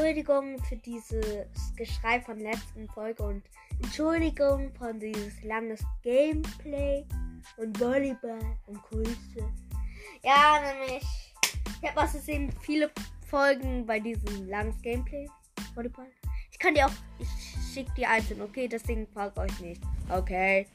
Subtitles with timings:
[0.00, 1.46] Entschuldigung für dieses
[1.76, 3.42] Geschrei von letzten Folge und
[3.82, 7.04] Entschuldigung von dieses langes Gameplay
[7.58, 9.46] und Volleyball und Grüße.
[10.22, 11.02] Ja, nämlich,
[11.82, 12.90] ich habe aus Versehen viele
[13.28, 15.28] Folgen bei diesem langes Gameplay.
[15.74, 16.10] Volleyball.
[16.50, 17.28] Ich kann dir auch, ich
[17.74, 18.68] schicke die einzeln, okay?
[18.68, 19.82] Deswegen fragt euch nicht.
[20.08, 20.66] Okay.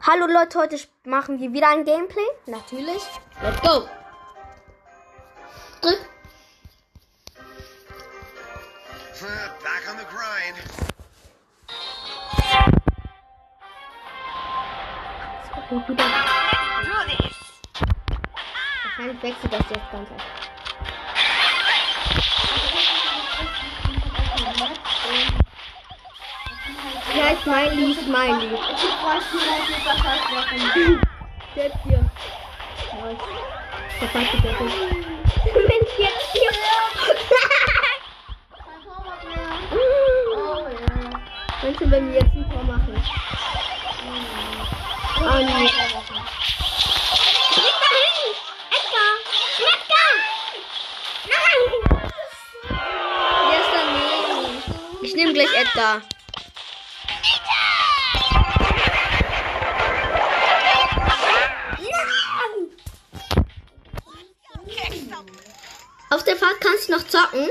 [0.00, 2.26] Hallo Leute, heute machen wir wieder ein Gameplay.
[2.46, 3.04] Natürlich.
[3.40, 3.88] Let's go.
[9.20, 10.56] Back on the grind.
[15.68, 16.04] Und wieder.
[18.82, 20.24] Wahrscheinlich wechselt das jetzt ganz einfach.
[27.12, 28.58] Ich mein Lied, mein Lied.
[31.56, 32.10] Jetzt hier.
[35.54, 36.49] Wenn ich jetzt hier.
[66.20, 67.48] Auf der Fahrt kannst du noch zocken.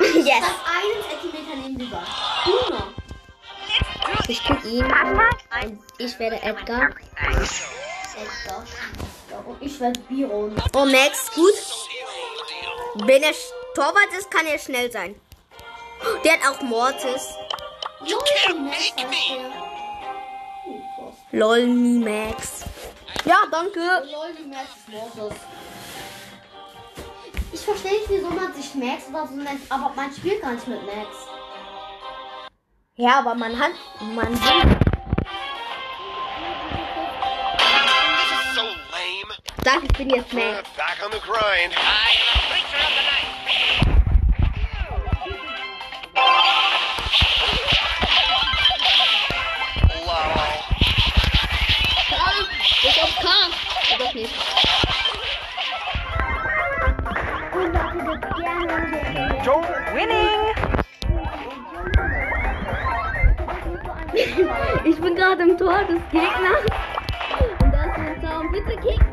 [0.00, 0.44] yes.
[0.68, 2.06] einen Zentimeter neben dir war.
[2.44, 2.92] Du noch.
[4.28, 4.84] Ich bin ihn.
[5.96, 6.90] Ich werde Edgar.
[9.46, 10.62] Und ich werde Biron.
[10.74, 11.54] Oh, Max, gut.
[13.06, 13.32] Wenn er
[13.74, 15.18] Torwart ist, kann er schnell sein.
[16.22, 17.28] Der hat auch Mortis.
[21.30, 22.66] Lol, nie Max.
[22.66, 22.70] Ja, danke.
[22.70, 22.71] Lol, Max
[24.64, 25.38] ist Mortis.
[27.52, 30.66] Ich verstehe nicht, wieso man sich Max oder so nennt, aber man spielt gar nicht
[30.66, 31.08] mit Max.
[32.96, 33.72] Ja, aber man hat.
[34.00, 34.78] Man lame.
[39.64, 40.68] Sag, ich bin jetzt Max.
[40.76, 40.98] Back
[64.84, 66.64] Ich bin gerade im Tor des Gegners.
[67.62, 68.52] Und da ist ein Zaun.
[68.52, 69.11] Bitte kick.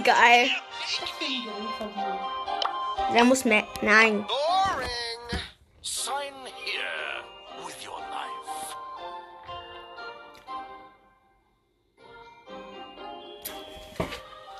[0.00, 0.48] Egal.
[3.12, 3.64] Der muss mehr.
[3.82, 4.24] Nein.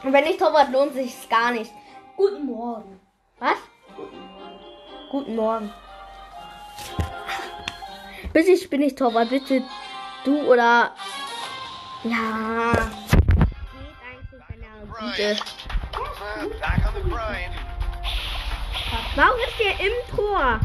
[0.03, 1.71] Und wenn ich Torwart lohnt sich es gar nicht.
[2.17, 3.01] Guten Morgen.
[3.39, 3.57] Was?
[5.11, 5.73] Guten Morgen.
[8.35, 9.31] Bitte, ich bin nicht Torwart.
[9.31, 9.63] Bitte
[10.25, 10.95] du oder.
[12.05, 12.91] Ja.
[15.15, 15.43] Grind.
[19.17, 20.61] Warum ist der im Tor?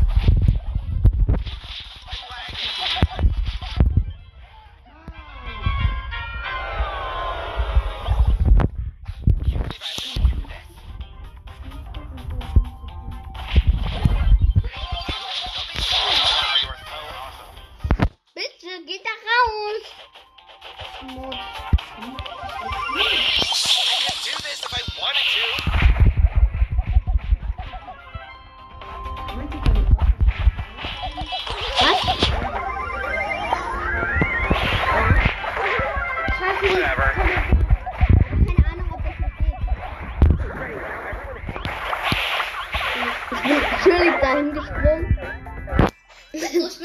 [43.43, 43.93] Ich bin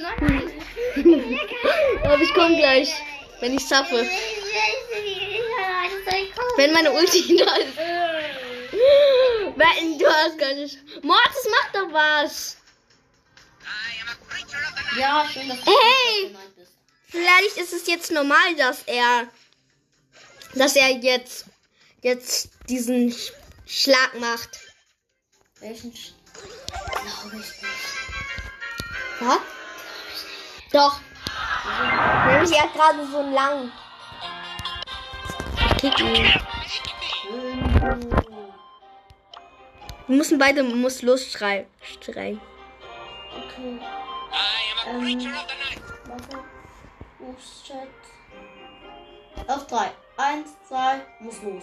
[0.05, 0.52] alleine.
[2.05, 2.93] Aber ich komme gleich,
[3.41, 4.06] wenn ich schaffe.
[6.56, 7.76] Wenn meine Ulti da ist.
[9.56, 10.79] Wetten, du hast gar nicht.
[11.05, 12.56] Mortis, mach doch was.
[14.99, 16.35] Ja, schön, dass du Hey!
[17.08, 19.29] Vielleicht ist es jetzt normal, dass er,
[20.55, 21.44] dass er jetzt,
[22.02, 23.32] jetzt diesen Sch-
[23.67, 24.61] Schlag macht.
[25.61, 25.93] Welchen?
[25.93, 28.00] Sch- Glaube ich nicht.
[29.20, 29.40] Was?
[30.72, 31.00] Doch.
[32.26, 33.70] Nämlich er hat gerade so lang.
[35.56, 36.40] Ich kick ihn.
[40.06, 41.66] Wir müssen beide muss losschreien.
[42.04, 42.40] Schreien.
[43.31, 43.78] Okay.
[44.32, 45.82] I am a creature of the night.
[46.06, 46.38] Warte.
[47.20, 47.62] Ups.
[49.46, 49.90] Auf drei.
[50.16, 51.62] Eins, zwei, muss los.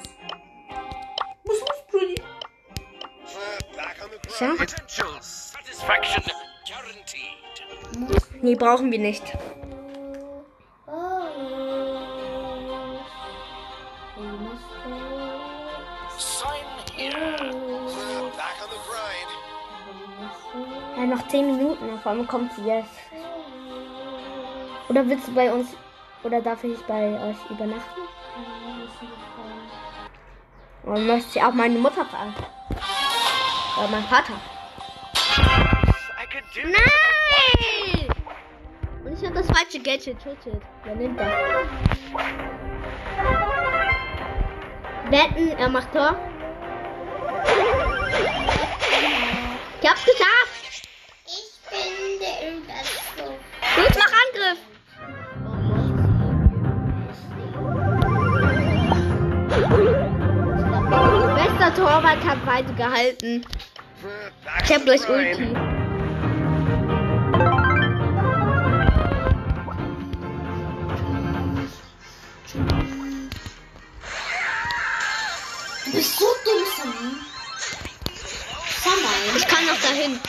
[7.98, 9.24] Muss Nee, brauchen wir nicht.
[20.96, 22.90] Ja, noch 10 Minuten, auf einmal kommt sie jetzt.
[24.90, 25.70] Oder willst du bei uns,
[26.24, 28.02] oder darf ich bei euch übernachten?
[30.84, 32.34] Oder möchte ich auch meine Mutter fragen?
[33.78, 34.34] Oder mein Vater?
[36.64, 38.08] Nein!
[39.06, 40.22] Und ich habe das falsche Gadget.
[40.22, 40.62] Schutzschild.
[40.84, 41.28] Wer nimmt das?
[45.12, 46.18] Wetten, er macht Tor.
[49.80, 50.57] Ich hab's geschafft!
[61.98, 63.44] Torwart hat beide gehalten.
[64.64, 65.10] Ich hab gleich.
[65.10, 65.48] Ulti.
[75.86, 77.16] Du bist so dumm, Sammy.
[78.84, 79.38] Sammy.
[79.38, 80.20] Ich kann noch dahin.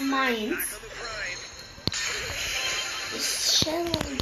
[0.00, 0.80] Meins.
[3.62, 4.18] Shelby.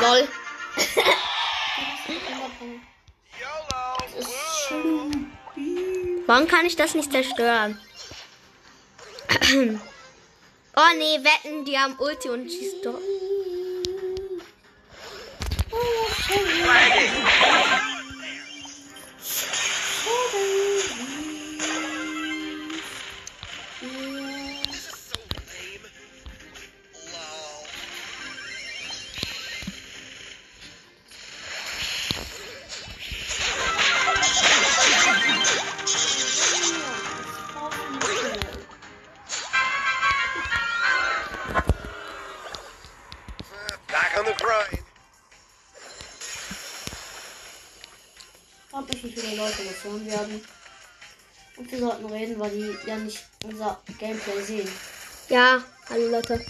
[0.00, 0.28] Lol.
[2.60, 4.18] YOLO.
[4.18, 5.10] Ist Woo.
[5.54, 6.22] Shelby.
[6.26, 7.78] Warum kann ich das nicht zerstören?
[10.76, 12.98] Oh nee, wetten, die haben Ulti und schießt doch.
[49.44, 50.44] Das hören werden.
[51.58, 54.68] Und wir sollten reden, weil die ja nicht unser Gameplay sehen.
[55.28, 56.40] Ja, hallo Leute.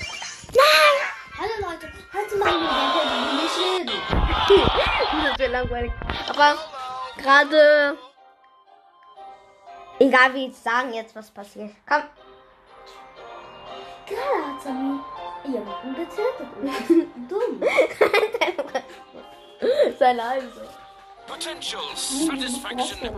[1.36, 4.00] Hallo Leute, heute machen wir Gameplay, die wir nicht reden.
[5.24, 5.92] das wird langweilig.
[6.28, 6.58] Aber
[7.16, 7.98] gerade.
[9.98, 11.70] Egal wie ich sagen jetzt, was passiert.
[11.88, 12.02] Komm.
[14.06, 15.00] Gerade hat Sammy
[15.44, 16.48] jemanden getötet.
[17.28, 17.62] Dumm.
[19.98, 20.83] Seine Halse.
[21.26, 23.10] Potential satisfaction.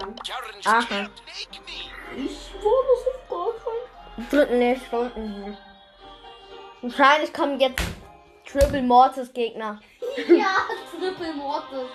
[0.65, 0.81] Aha.
[0.81, 1.91] Take me.
[2.17, 4.31] Ich wurde so geholfen.
[4.31, 5.57] Dritten nee, Stunden.
[6.83, 7.83] Wahrscheinlich kommen jetzt
[8.47, 9.81] Triple Mortis Gegner.
[10.29, 10.57] Ja,
[10.91, 11.91] Triple Mortis.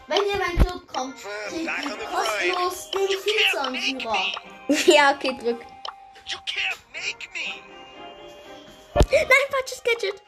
[0.08, 1.16] Wenn ihr in meinen Club kommt,
[1.48, 4.94] kriegt ihr kostenlos den Vizeanführer.
[4.94, 5.62] ja, okay, drück.
[6.28, 7.62] You can't make me.
[8.96, 10.22] Nein, falsches Gadget.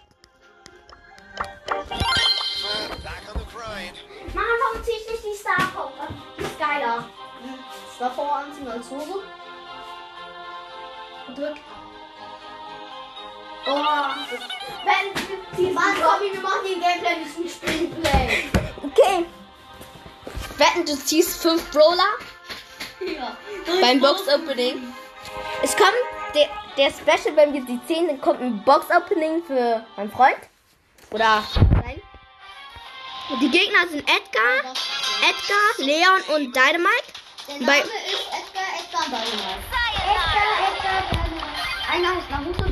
[4.33, 6.07] Mann, warum zieh ich nicht die Star Power?
[6.37, 7.09] Die ist geiler.
[7.93, 9.23] Star Power anziehen als Hose.
[11.35, 11.57] Drück.
[13.69, 13.83] Oh,
[14.85, 18.43] wenn die Mann, Tommy, wir machen den Gameplay, nicht ein Spielplay.
[18.83, 19.25] Okay.
[20.57, 22.13] Wetten, du ziehst fünf Brawler
[23.01, 23.35] Ja.
[23.81, 24.93] beim Box-Opening.
[25.61, 25.91] Es kommt
[26.33, 26.47] der,
[26.77, 30.37] der Special, wenn wir die 10, dann kommt ein Box-Opening für meinen Freund.
[31.11, 31.43] Oder
[31.83, 32.01] nein.
[33.29, 34.73] Und die Gegner sind Edgar,
[35.21, 37.13] Edgar, Leon und Dynamite.
[37.49, 39.59] Der Bei- Name ist Edgar, Edgar Dynamite.
[39.97, 41.47] Edgar, Edgar Dynamite.
[41.91, 42.66] Einer heißt Naruto.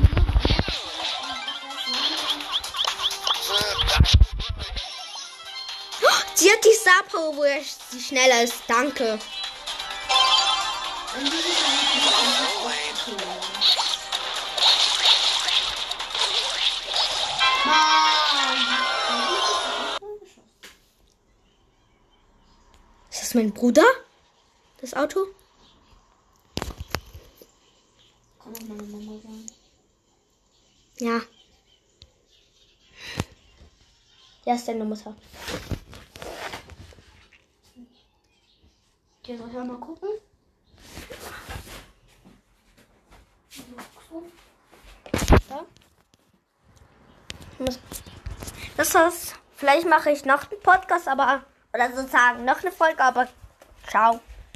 [6.38, 6.68] Sie die
[7.10, 8.56] Power, wo er sie schneller ist.
[8.68, 9.18] Danke.
[23.10, 23.86] Ist das mein Bruder?
[24.82, 25.28] Das Auto?
[30.98, 31.22] Ja.
[34.44, 35.16] Ja, ist deine Mutter.
[39.26, 40.08] Okay, soll ich mal gucken?
[47.58, 47.80] Muss-
[48.76, 51.42] Das heißt, vielleicht mache ich noch einen Podcast, aber
[51.72, 53.26] oder sozusagen noch eine Folge, aber
[53.88, 54.20] ciao.